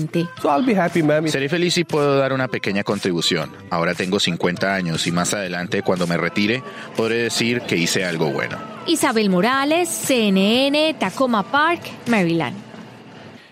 Seré 1.27 1.49
feliz 1.49 1.73
si 1.73 1.83
puedo 1.83 2.17
dar 2.17 2.33
una 2.33 2.47
pequeña 2.47 2.83
contribución. 2.83 3.51
Ahora 3.69 3.93
tengo 3.93 4.19
50 4.19 4.73
años 4.73 5.05
y 5.07 5.11
más 5.11 5.33
adelante, 5.33 5.81
cuando 5.81 6.07
me 6.07 6.17
retire, 6.17 6.63
podré 6.95 7.17
decir 7.23 7.61
que 7.61 7.77
hice 7.77 8.05
algo 8.05 8.31
bueno. 8.31 8.57
Isabel 8.87 9.29
Morales, 9.29 9.89
CNN, 9.89 10.95
Tacoma 10.95 11.43
Park, 11.43 11.81
Maryland. 12.07 12.57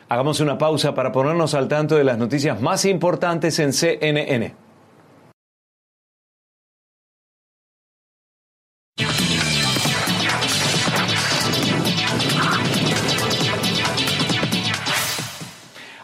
Hagamos 0.09 0.39
una 0.39 0.57
pausa 0.57 0.95
para 0.95 1.11
ponernos 1.11 1.53
al 1.53 1.67
tanto 1.67 1.95
de 1.95 2.03
las 2.03 2.17
noticias 2.17 2.59
más 2.61 2.83
importantes 2.85 3.59
en 3.59 3.73
CNN. 3.73 4.55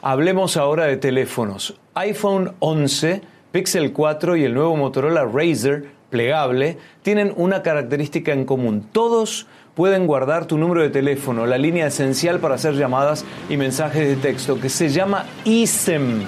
Hablemos 0.07 0.55
ahora 0.55 0.85
de 0.85 0.97
teléfonos. 0.97 1.79
iPhone 1.95 2.53
11, 2.59 3.23
Pixel 3.51 3.91
4 3.91 4.35
y 4.35 4.43
el 4.43 4.53
nuevo 4.53 4.75
Motorola 4.75 5.25
Razr 5.25 5.85
plegable 6.11 6.77
tienen 7.01 7.33
una 7.35 7.63
característica 7.63 8.31
en 8.31 8.45
común. 8.45 8.87
Todos 8.91 9.47
pueden 9.73 10.05
guardar 10.05 10.45
tu 10.45 10.59
número 10.59 10.83
de 10.83 10.91
teléfono, 10.91 11.47
la 11.47 11.57
línea 11.57 11.87
esencial 11.87 12.39
para 12.39 12.53
hacer 12.53 12.75
llamadas 12.75 13.25
y 13.49 13.57
mensajes 13.57 14.07
de 14.07 14.15
texto, 14.17 14.61
que 14.61 14.69
se 14.69 14.89
llama 14.89 15.25
eSIM. 15.43 16.21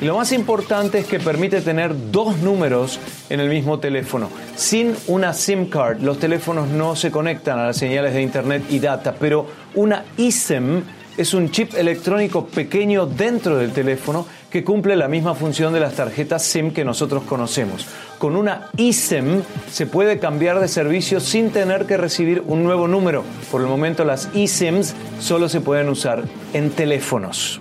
Y 0.00 0.06
lo 0.06 0.16
más 0.16 0.32
importante 0.32 1.00
es 1.00 1.06
que 1.06 1.20
permite 1.20 1.60
tener 1.60 2.10
dos 2.10 2.38
números 2.38 2.98
en 3.28 3.40
el 3.40 3.50
mismo 3.50 3.78
teléfono. 3.78 4.30
Sin 4.56 4.94
una 5.06 5.34
SIM 5.34 5.68
card, 5.68 6.00
los 6.00 6.18
teléfonos 6.18 6.68
no 6.68 6.96
se 6.96 7.10
conectan 7.10 7.58
a 7.58 7.66
las 7.66 7.76
señales 7.76 8.14
de 8.14 8.22
Internet 8.22 8.62
y 8.70 8.78
data, 8.78 9.14
pero 9.20 9.44
una 9.74 10.04
eSIM 10.16 10.82
es 11.18 11.34
un 11.34 11.50
chip 11.50 11.74
electrónico 11.74 12.46
pequeño 12.46 13.04
dentro 13.04 13.58
del 13.58 13.72
teléfono 13.72 14.24
que 14.50 14.64
cumple 14.64 14.96
la 14.96 15.08
misma 15.08 15.34
función 15.34 15.72
de 15.72 15.80
las 15.80 15.94
tarjetas 15.94 16.44
SIM 16.44 16.70
que 16.70 16.84
nosotros 16.84 17.24
conocemos. 17.24 17.86
Con 18.18 18.36
una 18.36 18.70
eSIM 18.78 19.42
se 19.70 19.86
puede 19.86 20.20
cambiar 20.20 20.60
de 20.60 20.68
servicio 20.68 21.18
sin 21.18 21.50
tener 21.50 21.86
que 21.86 21.96
recibir 21.96 22.42
un 22.46 22.62
nuevo 22.62 22.86
número. 22.86 23.24
Por 23.50 23.60
el 23.60 23.66
momento 23.66 24.04
las 24.04 24.28
eSIMs 24.32 24.94
solo 25.20 25.48
se 25.48 25.60
pueden 25.60 25.88
usar 25.88 26.22
en 26.54 26.70
teléfonos. 26.70 27.60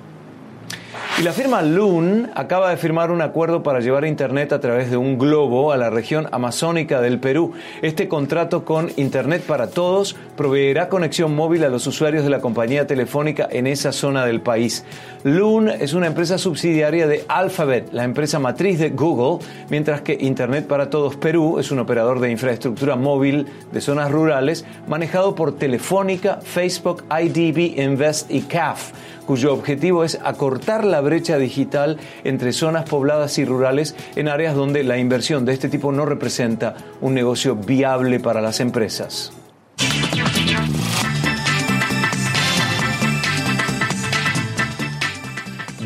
Y 1.20 1.24
la 1.24 1.34
firma 1.34 1.64
Loon 1.64 2.30
acaba 2.36 2.70
de 2.70 2.78
firmar 2.78 3.10
un 3.10 3.24
acuerdo 3.24 3.64
para 3.64 3.80
llevar 3.80 4.06
Internet 4.06 4.54
a 4.54 4.60
través 4.60 4.92
de 4.92 4.98
un 4.98 5.18
globo 5.18 5.72
a 5.72 5.78
la 5.78 5.90
región 5.90 6.28
amazónica 6.32 7.02
del 7.02 7.18
Perú. 7.18 7.54
Este 7.82 8.08
contrato 8.08 8.66
con 8.66 8.92
Internet 8.98 9.42
para 9.42 9.66
Todos 9.66 10.16
proveerá 10.36 10.90
conexión 10.90 11.36
móvil 11.36 11.64
a 11.64 11.70
los 11.70 11.88
usuarios 11.88 12.24
de 12.24 12.30
la 12.30 12.40
compañía 12.40 12.86
telefónica 12.86 13.48
en 13.50 13.66
esa 13.66 13.94
zona 13.94 14.28
del 14.28 14.42
país. 14.42 14.86
Loon 15.24 15.70
es 15.70 15.94
una 15.94 16.06
empresa 16.06 16.38
subsidiaria 16.38 17.08
de 17.08 17.26
Alphabet, 17.28 17.92
la 17.94 18.04
empresa 18.04 18.38
matriz 18.38 18.78
de 18.78 18.92
Google, 18.92 19.44
mientras 19.72 20.02
que 20.02 20.16
Internet 20.22 20.68
para 20.68 20.92
Todos 20.92 21.16
Perú 21.16 21.58
es 21.58 21.72
un 21.72 21.80
operador 21.80 22.20
de 22.20 22.30
infraestructura 22.30 22.96
móvil 22.96 23.48
de 23.72 23.82
zonas 23.82 24.12
rurales 24.12 24.66
manejado 24.88 25.34
por 25.34 25.58
Telefónica, 25.58 26.42
Facebook, 26.44 27.04
IDB 27.10 27.82
Invest 27.82 28.30
y 28.30 28.42
CAF 28.42 28.92
cuyo 29.28 29.54
objetivo 29.54 30.04
es 30.04 30.18
acortar 30.24 30.84
la 30.84 31.02
brecha 31.02 31.38
digital 31.38 32.00
entre 32.24 32.54
zonas 32.54 32.90
pobladas 32.90 33.38
y 33.38 33.46
rurales 33.46 33.96
en 34.16 34.30
áreas 34.30 34.56
donde 34.56 34.84
la 34.84 34.98
inversión 34.98 35.46
de 35.46 35.54
este 35.54 35.70
tipo 35.70 35.92
no 35.92 36.08
representa 36.08 36.76
un 37.02 37.14
negocio 37.14 37.56
viable 37.56 38.20
para 38.20 38.42
las 38.42 38.60
empresas. 38.60 39.32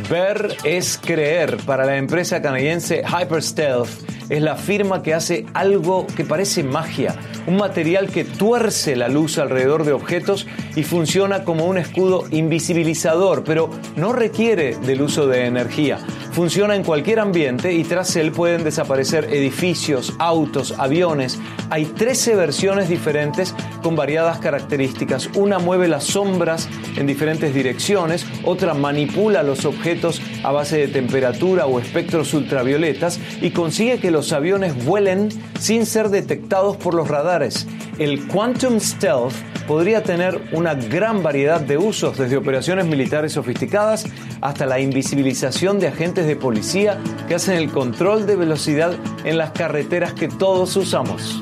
Ver 0.10 0.58
es 0.64 0.98
creer. 0.98 1.58
Para 1.66 1.86
la 1.86 1.98
empresa 1.98 2.42
canadiense 2.42 3.02
Hyperstealth 3.02 4.11
es 4.32 4.42
la 4.42 4.56
firma 4.56 5.04
que 5.04 5.14
hace 5.14 5.46
algo 5.54 6.08
que 6.08 6.24
parece 6.24 6.64
magia, 6.64 7.16
un 7.48 7.58
material 7.58 8.08
que 8.08 8.24
tuerce 8.24 8.96
la 8.96 9.10
luz 9.10 9.38
alrededor 9.38 9.84
de 9.84 9.92
objetos 9.92 10.48
y 10.78 10.84
funciona 10.84 11.44
como 11.44 11.66
un 11.66 11.78
escudo 11.78 12.24
invisibilizador, 12.32 13.44
pero 13.44 13.70
no 13.98 14.14
requiere 14.14 14.78
del 14.78 15.02
uso 15.02 15.28
de 15.28 15.48
energía. 15.48 16.00
Funciona 16.32 16.78
en 16.78 16.84
cualquier 16.84 17.20
ambiente 17.20 17.74
y 17.74 17.84
tras 17.84 18.16
él 18.16 18.32
pueden 18.32 18.64
desaparecer 18.64 19.26
edificios, 19.34 20.14
autos, 20.18 20.74
aviones. 20.78 21.38
Hay 21.70 21.84
13 21.84 22.36
versiones 22.36 22.88
diferentes 22.88 23.54
con 23.84 23.98
variadas 23.98 24.40
características. 24.40 25.30
Una 25.36 25.60
mueve 25.60 25.90
las 25.90 26.06
sombras 26.06 26.70
en 26.96 27.06
diferentes 27.06 27.54
direcciones, 27.54 28.26
otra 28.46 28.74
manipula 28.74 29.44
los 29.44 29.66
objetos 29.66 30.22
a 30.44 30.54
base 30.54 30.78
de 30.78 30.88
temperatura 30.88 31.66
o 31.66 31.80
espectros 31.80 32.34
ultravioletas 32.34 33.20
y 33.42 33.52
consigue 33.52 34.00
que 34.00 34.10
los 34.10 34.32
aviones 34.32 34.86
vuelen 34.86 35.28
sin 35.60 35.86
ser 35.86 36.08
detectados 36.08 36.78
por 36.78 36.94
los 36.94 37.10
radares. 37.10 37.68
El 38.00 38.26
Quantum 38.28 38.80
Stealth 38.80 39.34
podría 39.72 40.04
tener 40.04 40.50
una 40.52 40.74
gran 40.74 41.24
variedad 41.24 41.62
de 41.62 41.78
usos, 41.78 42.18
desde 42.18 42.36
operaciones 42.36 42.88
militares 42.88 43.32
sofisticadas 43.32 44.06
hasta 44.42 44.66
la 44.66 44.82
invisibilización 44.82 45.80
de 45.80 45.88
agentes 45.88 46.28
de 46.28 46.36
policía 46.36 47.00
que 47.30 47.36
hacen 47.36 47.56
el 47.56 47.72
control 47.72 48.26
de 48.28 48.36
velocidad 48.36 48.92
en 49.24 49.38
las 49.38 49.52
carreteras 49.52 50.12
que 50.12 50.28
todos 50.28 50.76
usamos. 50.76 51.42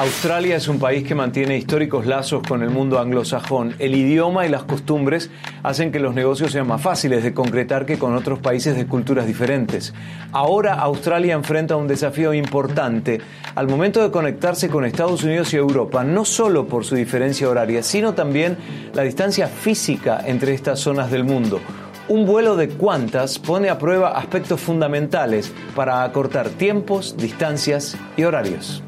Australia 0.00 0.56
es 0.56 0.66
un 0.66 0.78
país 0.78 1.06
que 1.06 1.14
mantiene 1.14 1.58
históricos 1.58 2.06
lazos 2.06 2.42
con 2.48 2.62
el 2.62 2.70
mundo 2.70 2.98
anglosajón. 2.98 3.74
El 3.78 3.94
idioma 3.94 4.46
y 4.46 4.48
las 4.48 4.62
costumbres 4.62 5.28
hacen 5.62 5.92
que 5.92 6.00
los 6.00 6.14
negocios 6.14 6.52
sean 6.52 6.66
más 6.66 6.80
fáciles 6.80 7.22
de 7.22 7.34
concretar 7.34 7.84
que 7.84 7.98
con 7.98 8.16
otros 8.16 8.38
países 8.38 8.76
de 8.76 8.86
culturas 8.86 9.26
diferentes. 9.26 9.92
Ahora 10.32 10.72
Australia 10.76 11.34
enfrenta 11.34 11.76
un 11.76 11.86
desafío 11.86 12.32
importante 12.32 13.20
al 13.54 13.68
momento 13.68 14.02
de 14.02 14.10
conectarse 14.10 14.70
con 14.70 14.86
Estados 14.86 15.22
Unidos 15.22 15.52
y 15.52 15.58
Europa, 15.58 16.02
no 16.02 16.24
solo 16.24 16.66
por 16.66 16.86
su 16.86 16.94
diferencia 16.94 17.50
horaria, 17.50 17.82
sino 17.82 18.14
también 18.14 18.56
la 18.94 19.02
distancia 19.02 19.48
física 19.48 20.22
entre 20.24 20.54
estas 20.54 20.80
zonas 20.80 21.10
del 21.10 21.24
mundo. 21.24 21.60
Un 22.08 22.24
vuelo 22.24 22.56
de 22.56 22.70
cuantas 22.70 23.38
pone 23.38 23.68
a 23.68 23.76
prueba 23.76 24.18
aspectos 24.18 24.62
fundamentales 24.62 25.52
para 25.76 26.04
acortar 26.04 26.48
tiempos, 26.48 27.18
distancias 27.18 27.98
y 28.16 28.24
horarios. 28.24 28.82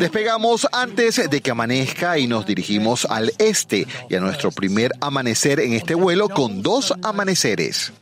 Despegamos 0.00 0.66
antes 0.72 1.30
de 1.30 1.40
que 1.40 1.52
amanezca 1.52 2.18
y 2.18 2.26
nos 2.26 2.46
dirigimos 2.46 3.04
al 3.04 3.32
este 3.38 3.86
y 4.10 4.16
a 4.16 4.20
nuestro 4.20 4.50
primer 4.50 4.90
amanecer 5.00 5.60
en 5.60 5.74
este 5.74 5.94
vuelo 5.94 6.28
con 6.28 6.60
dos 6.60 6.92
amaneceres. 7.04 7.92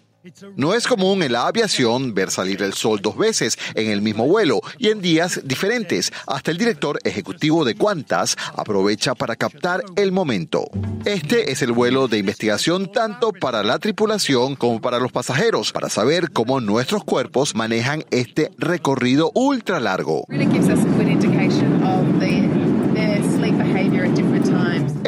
No 0.57 0.75
es 0.75 0.87
común 0.87 1.23
en 1.23 1.33
la 1.33 1.47
aviación 1.47 2.15
ver 2.15 2.31
salir 2.31 2.63
el 2.63 2.75
sol 2.75 3.01
dos 3.01 3.17
veces 3.17 3.59
en 3.75 3.91
el 3.91 4.03
mismo 4.03 4.27
vuelo 4.27 4.61
y 4.79 4.89
en 4.89 5.01
días 5.01 5.41
diferentes. 5.45 6.13
Hasta 6.27 6.51
el 6.51 6.59
director 6.59 6.99
ejecutivo 7.05 7.65
de 7.65 7.75
Qantas 7.75 8.37
aprovecha 8.55 9.15
para 9.15 9.37
captar 9.37 9.83
el 9.97 10.13
momento. 10.13 10.69
Este 11.05 11.53
es 11.53 11.63
el 11.63 11.73
vuelo 11.73 12.09
de 12.09 12.19
investigación 12.19 12.91
tanto 12.93 13.33
para 13.33 13.63
la 13.63 13.79
tripulación 13.79 14.57
como 14.57 14.81
para 14.81 14.99
los 14.99 15.13
pasajeros, 15.13 15.73
para 15.73 15.89
saber 15.89 16.31
cómo 16.33 16.61
nuestros 16.61 17.05
cuerpos 17.05 17.55
manejan 17.55 18.05
este 18.11 18.51
recorrido 18.59 19.31
ultra 19.35 19.81
largo. 19.81 20.27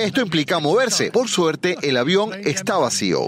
Esto 0.09 0.23
implica 0.23 0.59
moverse. 0.59 1.11
Por 1.11 1.29
suerte, 1.29 1.77
el 1.83 1.99
avión 1.99 2.31
está 2.47 2.79
vacío. 2.79 3.27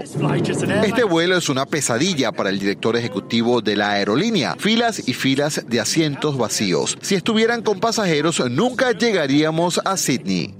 Este 0.83 1.03
vuelo 1.03 1.37
es 1.37 1.47
una 1.47 1.67
pesadilla 1.67 2.31
para 2.31 2.49
el 2.49 2.57
director 2.57 2.97
ejecutivo 2.97 3.61
de 3.61 3.75
la 3.75 3.91
aerolínea. 3.91 4.55
Filas 4.57 5.07
y 5.07 5.13
filas 5.13 5.63
de 5.67 5.79
asientos 5.79 6.39
vacíos. 6.39 6.97
Si 6.99 7.13
estuvieran 7.13 7.61
con 7.61 7.79
pasajeros, 7.79 8.41
nunca 8.49 8.93
llegaríamos 8.93 9.79
a 9.85 9.95
Sydney. 9.95 10.55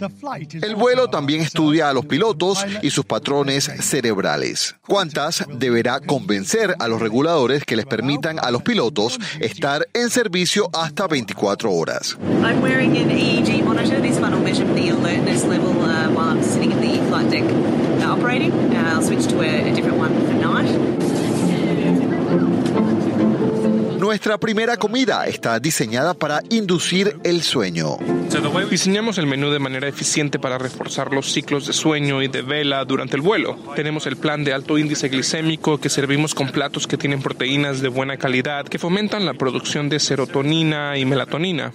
El 0.61 0.75
vuelo 0.75 1.07
también 1.07 1.41
estudia 1.41 1.89
a 1.89 1.93
los 1.93 2.05
pilotos 2.05 2.63
y 2.83 2.91
sus 2.91 3.03
patrones 3.03 3.71
cerebrales. 3.79 4.75
¿Cuántas 4.87 5.43
deberá 5.51 6.01
convencer 6.01 6.75
a 6.77 6.87
los 6.87 7.01
reguladores 7.01 7.65
que 7.65 7.75
les 7.75 7.87
permitan 7.87 8.37
a 8.37 8.51
los 8.51 8.61
pilotos 8.61 9.17
estar 9.39 9.87
en 9.95 10.11
servicio 10.11 10.69
hasta 10.71 11.07
24 11.07 11.71
horas? 11.71 12.15
alertness 15.01 15.43
level 15.45 15.71
uh, 15.81 16.11
while 16.11 16.29
I'm 16.29 16.43
sitting 16.43 16.71
in 16.71 16.79
the 16.79 16.97
flight 17.07 17.25
uh, 17.25 17.31
deck 17.31 18.03
operating. 18.03 18.51
Uh, 18.51 18.91
I'll 18.93 19.01
switch 19.01 19.25
to 19.27 19.41
a, 19.41 19.71
a 19.71 19.75
different 19.75 19.97
one 19.97 20.13
for 20.27 20.33
night. 20.33 21.00
Nuestra 24.11 24.37
primera 24.37 24.75
comida 24.75 25.25
está 25.25 25.57
diseñada 25.61 26.13
para 26.13 26.43
inducir 26.49 27.17
el 27.23 27.43
sueño. 27.43 27.97
Diseñamos 28.69 29.17
el 29.17 29.25
menú 29.25 29.51
de 29.51 29.59
manera 29.59 29.87
eficiente 29.87 30.37
para 30.37 30.57
reforzar 30.57 31.13
los 31.13 31.31
ciclos 31.31 31.65
de 31.65 31.71
sueño 31.71 32.21
y 32.21 32.27
de 32.27 32.41
vela 32.41 32.83
durante 32.83 33.15
el 33.15 33.21
vuelo. 33.21 33.57
Tenemos 33.73 34.07
el 34.07 34.17
plan 34.17 34.43
de 34.43 34.51
alto 34.51 34.77
índice 34.77 35.07
glicémico 35.07 35.77
que 35.77 35.87
servimos 35.87 36.35
con 36.35 36.49
platos 36.49 36.87
que 36.87 36.97
tienen 36.97 37.21
proteínas 37.21 37.79
de 37.79 37.87
buena 37.87 38.17
calidad 38.17 38.65
que 38.65 38.79
fomentan 38.79 39.25
la 39.25 39.33
producción 39.33 39.87
de 39.87 40.01
serotonina 40.01 40.97
y 40.97 41.05
melatonina. 41.05 41.71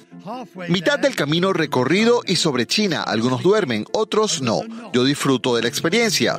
Mitad 0.69 0.99
del 0.99 1.17
camino 1.17 1.55
recorrido 1.55 2.21
y 2.27 2.37
sobre 2.37 2.67
China. 2.67 3.03
Algunos 3.03 3.43
duermen, 3.43 3.87
otros 3.93 4.43
no. 4.43 4.61
Yo 4.93 5.05
disfruto 5.05 5.57
de 5.57 5.63
la 5.63 5.69
experiencia. 5.69 6.39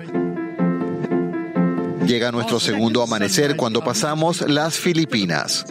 Llega 2.05 2.31
nuestro 2.31 2.59
segundo 2.59 3.01
amanecer 3.01 3.55
cuando 3.55 3.83
pasamos 3.83 4.41
las 4.41 4.77
Filipinas. 4.77 5.65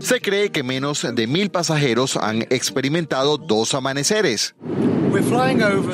Se 0.00 0.20
cree 0.20 0.50
que 0.50 0.62
menos 0.62 1.06
de 1.14 1.26
mil 1.26 1.50
pasajeros 1.50 2.16
han 2.16 2.42
experimentado 2.50 3.38
dos 3.38 3.74
amaneceres. 3.74 4.54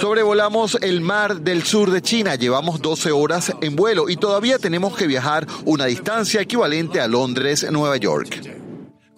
Sobrevolamos 0.01 0.79
el 0.81 1.01
mar 1.01 1.41
del 1.41 1.65
sur 1.65 1.91
de 1.91 2.01
China, 2.03 2.37
llevamos 2.37 2.81
12 2.81 3.11
horas 3.11 3.53
en 3.61 3.75
vuelo 3.75 4.09
y 4.09 4.17
todavía 4.17 4.59
tenemos 4.59 4.97
que 4.97 5.07
viajar 5.07 5.47
una 5.65 5.87
distancia 5.87 6.41
equivalente 6.41 7.01
a 7.01 7.09
Londres, 7.09 7.67
Nueva 7.71 7.97
York. 7.97 8.68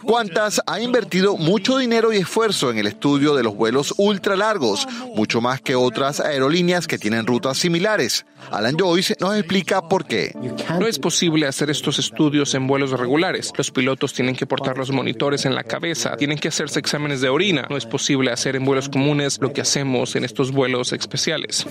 Qantas 0.06 0.62
ha 0.66 0.80
invertido 0.80 1.36
mucho 1.36 1.76
dinero 1.76 2.12
y 2.12 2.16
esfuerzo 2.16 2.70
en 2.70 2.78
el 2.78 2.86
estudio 2.86 3.34
de 3.34 3.42
los 3.42 3.54
vuelos 3.54 3.94
ultra 3.98 4.34
largos, 4.34 4.86
mucho 5.14 5.40
más 5.40 5.60
que 5.60 5.74
otras 5.74 6.20
aerolíneas 6.20 6.86
que 6.86 6.98
tienen 6.98 7.26
rutas 7.26 7.58
similares. 7.58 8.24
Alan 8.50 8.76
Joyce 8.78 9.16
nos 9.20 9.36
explica 9.36 9.86
por 9.88 10.06
qué. 10.06 10.34
No 10.78 10.86
es 10.86 10.98
posible 10.98 11.46
hacer 11.46 11.70
estos 11.70 11.98
estudios 11.98 12.54
en 12.54 12.66
vuelos 12.66 12.90
regulares. 12.92 13.52
Los 13.56 13.70
pilotos 13.70 14.14
tienen 14.14 14.34
que 14.34 14.46
portar 14.46 14.78
los 14.78 14.90
monitores 14.90 15.44
en 15.44 15.54
la 15.54 15.64
cabeza, 15.64 16.16
tienen 16.16 16.38
que 16.38 16.48
hacerse 16.48 16.78
exámenes 16.78 17.20
de 17.20 17.28
orina. 17.28 17.66
No 17.68 17.76
es 17.76 17.84
posible 17.84 18.32
hacer 18.32 18.56
en 18.56 18.64
vuelos 18.64 18.88
comunes 18.88 19.38
lo 19.40 19.52
que 19.52 19.60
hacemos 19.60 20.16
en 20.16 20.24
estos 20.24 20.52
vuelos 20.52 20.92
especiales. 20.92 21.66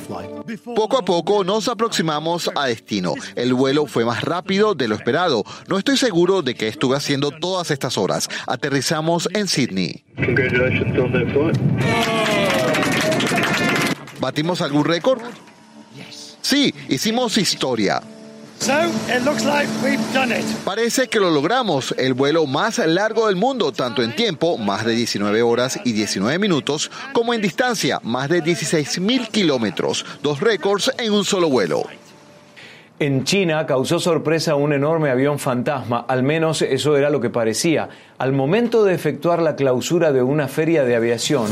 Poco 0.76 0.98
a 0.98 1.06
poco 1.06 1.44
nos 1.44 1.68
aproximamos 1.68 2.50
a 2.56 2.68
destino. 2.68 3.16
El 3.36 3.54
vuelo 3.54 3.88
fue 3.88 4.06
más 4.06 4.24
rápido 4.24 4.76
de 4.76 4.88
lo 4.88 4.96
esperado. 4.96 5.44
No 5.68 5.78
estoy 5.78 5.98
seguro 5.98 6.42
de 6.42 6.56
que 6.56 6.68
estuve 6.68 6.96
haciendo 6.96 7.32
todas 7.32 7.72
estas 7.72 7.98
horas. 7.98 8.19
Aterrizamos 8.48 9.30
en 9.34 9.48
Sydney. 9.48 10.04
¿Batimos 14.20 14.62
algún 14.62 14.84
récord? 14.84 15.22
Sí, 16.42 16.74
hicimos 16.90 17.38
historia. 17.38 18.02
Parece 20.66 21.08
que 21.08 21.20
lo 21.20 21.32
logramos, 21.32 21.96
el 21.98 22.14
vuelo 22.14 22.46
más 22.46 22.78
largo 22.80 23.28
del 23.28 23.36
mundo, 23.38 23.72
tanto 23.72 24.04
en 24.04 24.16
tiempo, 24.16 24.58
más 24.58 24.86
de 24.86 24.94
19 24.94 25.42
horas 25.42 25.80
y 25.86 25.94
19 25.94 26.40
minutos, 26.40 26.92
como 27.14 27.34
en 27.34 27.42
distancia, 27.42 28.02
más 28.04 28.30
de 28.30 28.42
16 28.42 29.00
mil 29.00 29.30
kilómetros, 29.30 30.06
dos 30.22 30.42
récords 30.42 30.92
en 30.98 31.14
un 31.14 31.24
solo 31.24 31.50
vuelo. 31.50 31.84
En 33.02 33.24
China 33.24 33.66
causó 33.66 33.98
sorpresa 33.98 34.56
un 34.56 34.74
enorme 34.74 35.10
avión 35.10 35.40
fantasma, 35.40 36.04
al 36.06 36.22
menos 36.22 36.62
eso 36.62 36.98
era 36.98 37.10
lo 37.10 37.22
que 37.22 37.30
parecía. 37.30 37.88
Al 38.18 38.34
momento 38.34 38.84
de 38.84 38.94
efectuar 38.94 39.42
la 39.42 39.56
clausura 39.56 40.12
de 40.12 40.22
una 40.22 40.50
feria 40.50 40.84
de 40.84 40.98
aviación, 40.98 41.46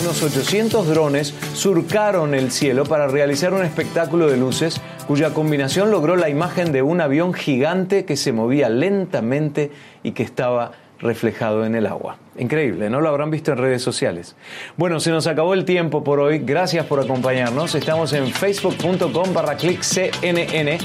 unos 0.00 0.22
800 0.22 0.88
drones 0.88 1.34
surcaron 1.52 2.34
el 2.34 2.50
cielo 2.50 2.84
para 2.84 3.06
realizar 3.06 3.52
un 3.52 3.66
espectáculo 3.66 4.28
de 4.28 4.38
luces 4.38 4.80
cuya 5.06 5.34
combinación 5.34 5.90
logró 5.90 6.16
la 6.16 6.30
imagen 6.30 6.72
de 6.72 6.80
un 6.80 7.02
avión 7.02 7.34
gigante 7.34 8.06
que 8.06 8.16
se 8.16 8.32
movía 8.32 8.70
lentamente 8.70 9.72
y 10.02 10.12
que 10.12 10.22
estaba 10.22 10.72
reflejado 11.04 11.64
en 11.64 11.76
el 11.76 11.86
agua. 11.86 12.16
Increíble, 12.36 12.90
¿no? 12.90 13.00
Lo 13.00 13.10
habrán 13.10 13.30
visto 13.30 13.52
en 13.52 13.58
redes 13.58 13.82
sociales. 13.82 14.34
Bueno, 14.76 14.98
se 14.98 15.10
nos 15.10 15.26
acabó 15.28 15.54
el 15.54 15.64
tiempo 15.64 16.02
por 16.02 16.18
hoy. 16.18 16.38
Gracias 16.38 16.86
por 16.86 16.98
acompañarnos. 16.98 17.74
Estamos 17.74 18.12
en 18.14 18.26
facebook.com 18.26 19.32
barra 19.32 19.56
CNN. 19.56 20.78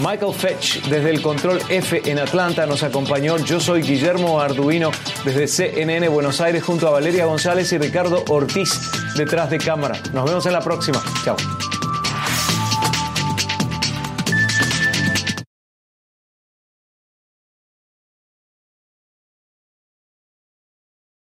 Michael 0.00 0.34
Fetch 0.34 0.82
desde 0.88 1.10
el 1.10 1.22
Control 1.22 1.60
F 1.68 2.02
en 2.04 2.18
Atlanta 2.18 2.66
nos 2.66 2.82
acompañó. 2.82 3.38
Yo 3.38 3.60
soy 3.60 3.82
Guillermo 3.82 4.40
Arduino 4.40 4.90
desde 5.24 5.46
CNN 5.46 6.08
Buenos 6.08 6.40
Aires 6.40 6.62
junto 6.62 6.88
a 6.88 6.90
Valeria 6.90 7.24
González 7.26 7.72
y 7.72 7.78
Ricardo 7.78 8.24
Ortiz 8.28 8.90
detrás 9.16 9.48
de 9.48 9.58
cámara. 9.58 9.94
Nos 10.12 10.24
vemos 10.24 10.44
en 10.46 10.52
la 10.52 10.60
próxima. 10.60 11.00
Chao. 11.24 11.36